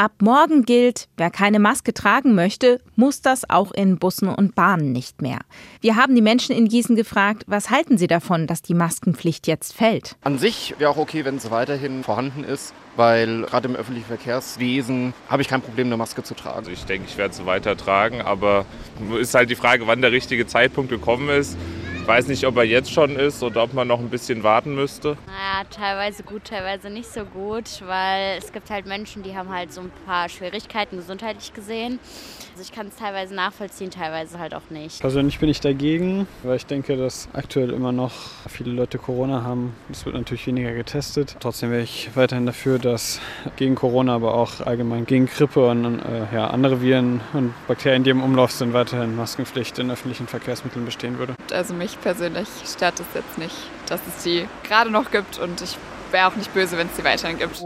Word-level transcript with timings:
Ab 0.00 0.12
morgen 0.20 0.64
gilt, 0.64 1.08
wer 1.16 1.28
keine 1.28 1.58
Maske 1.58 1.92
tragen 1.92 2.36
möchte, 2.36 2.80
muss 2.94 3.20
das 3.20 3.50
auch 3.50 3.72
in 3.72 3.98
Bussen 3.98 4.28
und 4.28 4.54
Bahnen 4.54 4.92
nicht 4.92 5.22
mehr. 5.22 5.40
Wir 5.80 5.96
haben 5.96 6.14
die 6.14 6.22
Menschen 6.22 6.54
in 6.54 6.68
Gießen 6.68 6.94
gefragt, 6.94 7.42
was 7.48 7.70
halten 7.70 7.98
sie 7.98 8.06
davon, 8.06 8.46
dass 8.46 8.62
die 8.62 8.74
Maskenpflicht 8.74 9.48
jetzt 9.48 9.74
fällt? 9.74 10.14
An 10.22 10.38
sich 10.38 10.76
wäre 10.78 10.92
auch 10.92 10.98
okay, 10.98 11.24
wenn 11.24 11.38
es 11.38 11.50
weiterhin 11.50 12.04
vorhanden 12.04 12.44
ist, 12.44 12.74
weil 12.94 13.42
gerade 13.42 13.66
im 13.66 13.74
öffentlichen 13.74 14.06
Verkehrswesen 14.06 15.14
habe 15.28 15.42
ich 15.42 15.48
kein 15.48 15.62
Problem, 15.62 15.88
eine 15.88 15.96
Maske 15.96 16.22
zu 16.22 16.34
tragen. 16.34 16.58
Also 16.58 16.70
ich 16.70 16.84
denke, 16.84 17.08
ich 17.08 17.18
werde 17.18 17.34
sie 17.34 17.44
weiter 17.44 17.76
tragen, 17.76 18.20
aber 18.20 18.66
ist 19.20 19.34
halt 19.34 19.50
die 19.50 19.56
Frage, 19.56 19.88
wann 19.88 20.00
der 20.00 20.12
richtige 20.12 20.46
Zeitpunkt 20.46 20.90
gekommen 20.90 21.28
ist 21.28 21.56
weiß 22.08 22.26
nicht, 22.28 22.46
ob 22.46 22.56
er 22.56 22.64
jetzt 22.64 22.90
schon 22.90 23.16
ist 23.16 23.42
oder 23.42 23.62
ob 23.62 23.74
man 23.74 23.86
noch 23.86 24.00
ein 24.00 24.08
bisschen 24.08 24.42
warten 24.42 24.74
müsste. 24.74 25.18
Naja, 25.26 25.66
teilweise 25.70 26.22
gut, 26.22 26.44
teilweise 26.44 26.88
nicht 26.88 27.12
so 27.12 27.24
gut, 27.24 27.82
weil 27.86 28.38
es 28.38 28.50
gibt 28.50 28.70
halt 28.70 28.86
Menschen, 28.86 29.22
die 29.22 29.36
haben 29.36 29.50
halt 29.50 29.74
so 29.74 29.82
ein 29.82 29.90
paar 30.06 30.30
Schwierigkeiten 30.30 30.96
gesundheitlich 30.96 31.52
gesehen. 31.52 31.98
Also 32.52 32.62
ich 32.62 32.72
kann 32.72 32.88
es 32.88 32.96
teilweise 32.96 33.34
nachvollziehen, 33.34 33.90
teilweise 33.90 34.38
halt 34.38 34.54
auch 34.54 34.70
nicht. 34.70 35.00
Persönlich 35.00 35.38
bin 35.38 35.50
ich 35.50 35.60
dagegen, 35.60 36.26
weil 36.42 36.56
ich 36.56 36.64
denke, 36.64 36.96
dass 36.96 37.28
aktuell 37.34 37.70
immer 37.70 37.92
noch 37.92 38.12
viele 38.48 38.72
Leute 38.72 38.96
Corona 38.96 39.42
haben. 39.42 39.74
Es 39.92 40.06
wird 40.06 40.16
natürlich 40.16 40.46
weniger 40.46 40.72
getestet. 40.72 41.36
Trotzdem 41.40 41.70
wäre 41.70 41.82
ich 41.82 42.10
weiterhin 42.14 42.46
dafür, 42.46 42.78
dass 42.78 43.20
gegen 43.56 43.74
Corona, 43.74 44.14
aber 44.14 44.34
auch 44.34 44.62
allgemein 44.62 45.04
gegen 45.04 45.26
Grippe 45.26 45.68
und 45.68 46.00
äh, 46.00 46.34
ja, 46.34 46.48
andere 46.48 46.80
Viren 46.80 47.20
und 47.34 47.52
Bakterien, 47.68 48.02
die 48.02 48.10
im 48.10 48.22
Umlauf 48.22 48.50
sind, 48.50 48.72
weiterhin 48.72 49.14
Maskenpflicht 49.14 49.78
in 49.78 49.90
öffentlichen 49.90 50.26
Verkehrsmitteln 50.26 50.86
bestehen 50.86 51.18
würde. 51.18 51.34
Also 51.52 51.74
mich 51.74 51.97
persönlich 52.02 52.48
stört 52.66 53.00
es 53.00 53.06
jetzt 53.14 53.38
nicht, 53.38 53.54
dass 53.88 54.00
es 54.06 54.22
die 54.22 54.46
gerade 54.64 54.90
noch 54.90 55.10
gibt 55.10 55.38
und 55.38 55.60
ich 55.60 55.76
wäre 56.10 56.28
auch 56.28 56.36
nicht 56.36 56.52
böse, 56.54 56.76
wenn 56.78 56.86
es 56.86 56.96
sie 56.96 57.04
weiterhin 57.04 57.38
gibt. 57.38 57.62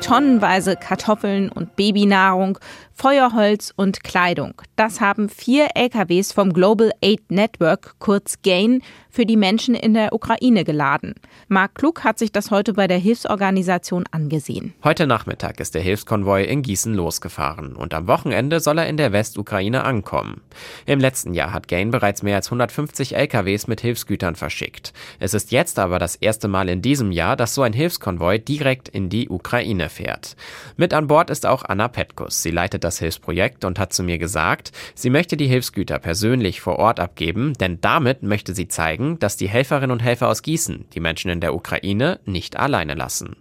Tonnenweise 0.00 0.76
Kartoffeln 0.76 1.50
und 1.50 1.76
Babynahrung, 1.76 2.58
Feuerholz 2.94 3.72
und 3.76 4.02
Kleidung. 4.02 4.54
Das 4.76 5.00
haben 5.00 5.28
vier 5.28 5.68
LKWs 5.74 6.32
vom 6.32 6.52
Global 6.52 6.90
Aid 7.02 7.30
Network, 7.30 7.96
kurz 7.98 8.36
GAIN, 8.42 8.82
für 9.10 9.26
die 9.26 9.36
Menschen 9.36 9.74
in 9.74 9.94
der 9.94 10.12
Ukraine 10.12 10.64
geladen. 10.64 11.14
Marc 11.48 11.74
Klug 11.74 12.04
hat 12.04 12.18
sich 12.18 12.32
das 12.32 12.50
heute 12.50 12.74
bei 12.74 12.86
der 12.86 12.98
Hilfsorganisation 12.98 14.04
angesehen. 14.10 14.72
Heute 14.84 15.06
Nachmittag 15.06 15.60
ist 15.60 15.74
der 15.74 15.82
Hilfskonvoi 15.82 16.44
in 16.44 16.62
Gießen 16.62 16.94
losgefahren 16.94 17.74
und 17.76 17.92
am 17.92 18.06
Wochenende 18.06 18.60
soll 18.60 18.78
er 18.78 18.86
in 18.86 18.96
der 18.96 19.12
Westukraine 19.12 19.84
ankommen. 19.84 20.40
Im 20.86 21.00
letzten 21.00 21.34
Jahr 21.34 21.52
hat 21.52 21.68
GAIN 21.68 21.90
bereits 21.90 22.22
mehr 22.22 22.36
als 22.36 22.46
150 22.48 23.16
LKWs 23.16 23.66
mit 23.66 23.80
Hilfsgütern 23.80 24.36
verschickt. 24.36 24.92
Es 25.18 25.34
ist 25.34 25.50
jetzt 25.50 25.78
aber 25.78 25.98
das 25.98 26.16
erste 26.16 26.48
Mal 26.48 26.68
in 26.68 26.82
diesem 26.82 27.12
Jahr, 27.12 27.36
dass 27.36 27.54
so 27.54 27.62
ein 27.62 27.72
Hilfskonvoi 27.72 28.38
direkt 28.38 28.88
in 28.88 29.08
die 29.08 29.28
Ukraine 29.28 29.88
fährt. 29.88 30.36
Mit 30.76 30.94
an 30.94 31.08
Bord 31.08 31.30
ist 31.30 31.46
auch 31.46 31.64
Anna 31.64 31.88
Petkus. 31.88 32.42
Sie 32.42 32.50
leitet 32.50 32.84
das 32.84 32.98
Hilfsprojekt 32.98 33.64
und 33.64 33.78
hat 33.78 33.92
zu 33.92 34.02
mir 34.02 34.18
gesagt, 34.18 34.72
sie 34.94 35.10
möchte 35.10 35.36
die 35.36 35.46
Hilfsgüter 35.46 35.98
persönlich 35.98 36.60
vor 36.60 36.78
Ort 36.78 37.00
abgeben, 37.00 37.54
denn 37.54 37.80
damit 37.80 38.22
möchte 38.22 38.54
sie 38.54 38.68
zeigen, 39.00 39.18
dass 39.18 39.36
die 39.36 39.48
Helferinnen 39.48 39.90
und 39.90 40.02
Helfer 40.02 40.28
aus 40.28 40.42
Gießen 40.42 40.86
die 40.92 41.00
Menschen 41.00 41.30
in 41.30 41.40
der 41.40 41.54
Ukraine 41.54 42.20
nicht 42.24 42.56
alleine 42.58 42.94
lassen. 42.94 43.36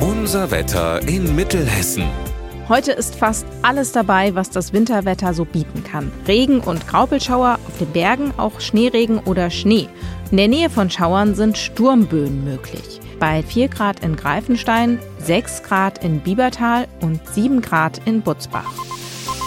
Unser 0.00 0.50
Wetter 0.50 1.06
in 1.08 1.34
Mittelhessen. 1.34 2.04
Heute 2.68 2.92
ist 2.92 3.14
fast 3.14 3.46
alles 3.60 3.92
dabei, 3.92 4.34
was 4.34 4.48
das 4.48 4.72
Winterwetter 4.72 5.34
so 5.34 5.44
bieten 5.44 5.84
kann. 5.84 6.10
Regen 6.26 6.60
und 6.60 6.86
Graupelschauer, 6.88 7.58
auf 7.66 7.78
den 7.78 7.92
Bergen 7.92 8.32
auch 8.38 8.60
Schneeregen 8.60 9.18
oder 9.18 9.50
Schnee. 9.50 9.88
In 10.30 10.38
der 10.38 10.48
Nähe 10.48 10.70
von 10.70 10.88
Schauern 10.88 11.34
sind 11.34 11.58
Sturmböen 11.58 12.42
möglich. 12.42 13.00
Bei 13.20 13.42
4 13.42 13.68
Grad 13.68 14.02
in 14.02 14.16
Greifenstein, 14.16 14.98
6 15.18 15.62
Grad 15.62 16.02
in 16.02 16.20
Biebertal 16.20 16.88
und 17.02 17.20
7 17.28 17.60
Grad 17.60 18.00
in 18.06 18.22
Butzbach. 18.22 18.72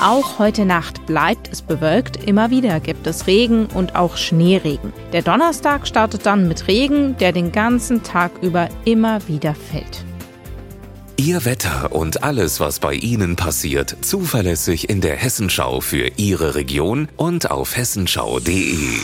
Auch 0.00 0.38
heute 0.38 0.64
Nacht 0.64 1.06
bleibt 1.06 1.48
es 1.50 1.60
bewölkt, 1.60 2.24
immer 2.24 2.50
wieder 2.50 2.78
gibt 2.78 3.08
es 3.08 3.26
Regen 3.26 3.66
und 3.66 3.96
auch 3.96 4.16
Schneeregen. 4.16 4.92
Der 5.12 5.22
Donnerstag 5.22 5.88
startet 5.88 6.24
dann 6.24 6.46
mit 6.46 6.68
Regen, 6.68 7.16
der 7.16 7.32
den 7.32 7.50
ganzen 7.50 8.04
Tag 8.04 8.30
über 8.40 8.68
immer 8.84 9.26
wieder 9.26 9.56
fällt. 9.56 10.04
Ihr 11.16 11.44
Wetter 11.44 11.90
und 11.90 12.22
alles, 12.22 12.60
was 12.60 12.78
bei 12.78 12.94
Ihnen 12.94 13.34
passiert, 13.34 13.96
zuverlässig 14.02 14.88
in 14.88 15.00
der 15.00 15.16
Hessenschau 15.16 15.80
für 15.80 16.12
Ihre 16.16 16.54
Region 16.54 17.08
und 17.16 17.50
auf 17.50 17.76
hessenschau.de. 17.76 19.00